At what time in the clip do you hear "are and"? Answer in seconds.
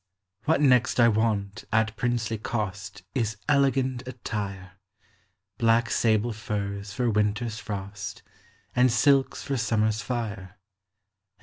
10.09-10.49